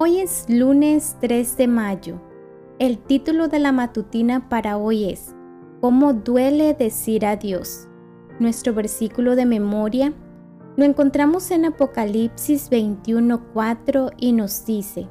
[0.00, 2.20] Hoy es lunes 3 de mayo.
[2.78, 5.34] El título de la matutina para hoy es
[5.80, 7.88] ¿Cómo duele decir adiós?
[8.38, 10.12] Nuestro versículo de memoria
[10.76, 15.08] lo encontramos en Apocalipsis 21:4 y nos dice,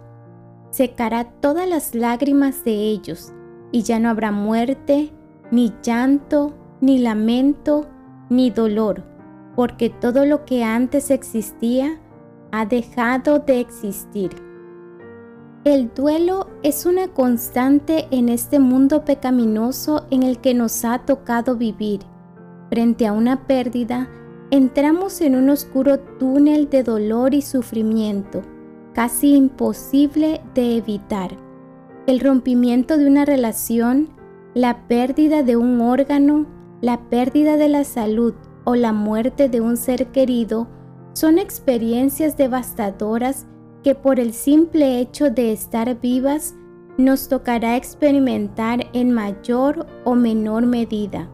[0.69, 3.33] secará todas las lágrimas de ellos,
[3.73, 5.11] y ya no habrá muerte,
[5.51, 7.88] ni llanto, ni lamento,
[8.29, 9.03] ni dolor,
[9.53, 11.99] porque todo lo que antes existía
[12.53, 14.47] ha dejado de existir.
[15.67, 21.57] El duelo es una constante en este mundo pecaminoso en el que nos ha tocado
[21.57, 21.99] vivir.
[22.69, 24.07] Frente a una pérdida,
[24.49, 28.43] entramos en un oscuro túnel de dolor y sufrimiento,
[28.93, 31.35] casi imposible de evitar.
[32.05, 34.07] El rompimiento de una relación,
[34.53, 36.45] la pérdida de un órgano,
[36.79, 40.69] la pérdida de la salud o la muerte de un ser querido
[41.11, 43.47] son experiencias devastadoras
[43.88, 46.55] que por el simple hecho de estar vivas
[46.97, 51.29] nos tocará experimentar en mayor o menor medida.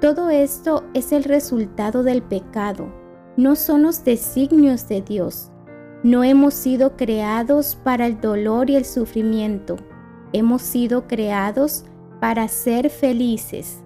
[0.00, 2.90] Todo esto es el resultado del pecado,
[3.36, 5.50] no son los designios de Dios.
[6.02, 9.76] No hemos sido creados para el dolor y el sufrimiento,
[10.32, 11.84] hemos sido creados
[12.22, 13.84] para ser felices.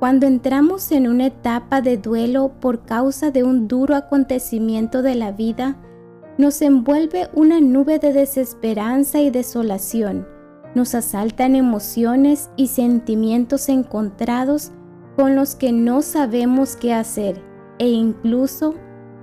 [0.00, 5.32] Cuando entramos en una etapa de duelo por causa de un duro acontecimiento de la
[5.32, 5.78] vida,
[6.38, 10.26] nos envuelve una nube de desesperanza y desolación.
[10.74, 14.72] Nos asaltan emociones y sentimientos encontrados
[15.16, 17.42] con los que no sabemos qué hacer
[17.78, 18.74] e incluso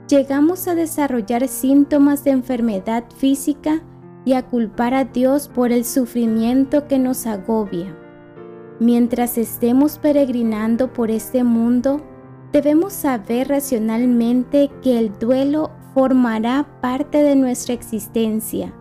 [0.07, 3.81] llegamos a desarrollar síntomas de enfermedad física
[4.25, 7.95] y a culpar a Dios por el sufrimiento que nos agobia.
[8.79, 12.01] Mientras estemos peregrinando por este mundo,
[12.51, 18.73] debemos saber racionalmente que el duelo formará parte de nuestra existencia.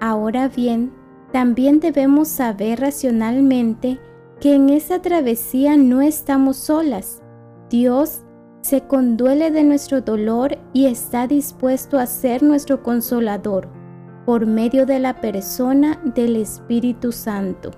[0.00, 0.90] Ahora bien,
[1.30, 4.00] también debemos saber racionalmente
[4.40, 7.22] que en esa travesía no estamos solas.
[7.68, 8.22] Dios
[8.62, 13.68] se conduele de nuestro dolor y está dispuesto a ser nuestro consolador
[14.24, 17.70] por medio de la persona del Espíritu Santo.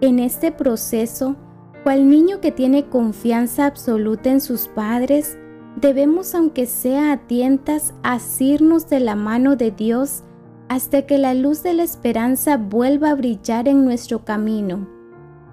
[0.00, 1.36] En este proceso,
[1.84, 5.38] cual niño que tiene confianza absoluta en sus padres,
[5.76, 10.24] debemos, aunque sea a tientas, asirnos de la mano de Dios
[10.68, 14.88] hasta que la luz de la esperanza vuelva a brillar en nuestro camino.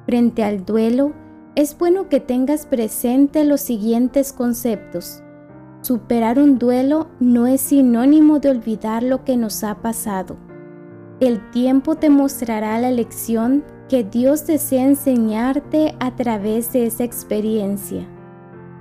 [0.06, 1.14] Frente al duelo,
[1.56, 5.22] es bueno que tengas presente los siguientes conceptos.
[5.82, 10.38] Superar un duelo no es sinónimo de olvidar lo que nos ha pasado.
[11.20, 18.08] El tiempo te mostrará la lección que Dios desea enseñarte a través de esa experiencia.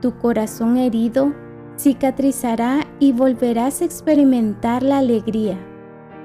[0.02, 1.32] Tu corazón herido
[1.78, 5.56] cicatrizará y volverás a experimentar la alegría.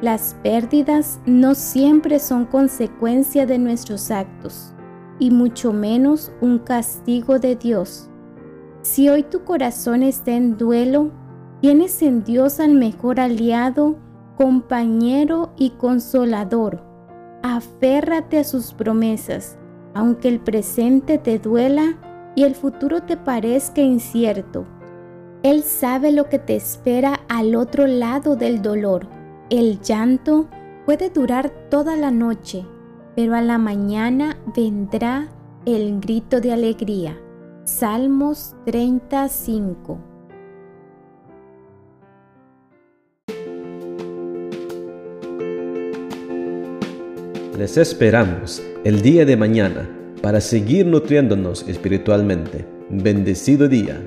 [0.02, 4.74] Las pérdidas no siempre son consecuencia de nuestros actos,
[5.20, 8.10] y mucho menos un castigo de Dios.
[8.82, 11.12] Si hoy tu corazón está en duelo,
[11.62, 13.96] tienes en Dios al mejor aliado,
[14.38, 16.88] compañero y consolador
[17.44, 19.58] Aférrate a sus promesas,
[19.94, 21.98] aunque el presente te duela
[22.38, 24.68] y el futuro te parezca incierto.
[25.42, 29.08] Él sabe lo que te espera al otro lado del dolor.
[29.50, 30.47] El llanto
[30.86, 32.64] puede durar toda la noche,
[33.16, 35.30] pero a la mañana vendrá
[35.66, 37.18] el grito de alegría.
[37.64, 39.97] Salmos 35
[47.58, 52.66] Les esperamos el día de mañana para seguir nutriéndonos espiritualmente.
[52.90, 54.02] Bendecido día.